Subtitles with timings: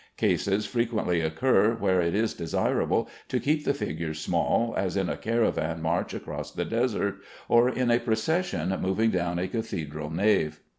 [0.17, 5.15] Cases frequently occur where it is desirable to keep the figures small, as in a
[5.15, 10.59] caravan march across the desert, or in a procession moving down a cathedral nave.